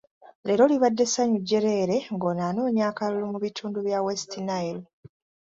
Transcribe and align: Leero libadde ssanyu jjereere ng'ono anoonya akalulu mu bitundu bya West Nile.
Leero 0.45 0.63
libadde 0.71 1.05
ssanyu 1.07 1.37
jjereere 1.41 1.97
ng'ono 2.13 2.41
anoonya 2.49 2.83
akalulu 2.91 3.25
mu 3.33 3.37
bitundu 3.45 3.79
bya 3.85 3.99
West 4.05 4.31
Nile. 4.47 4.83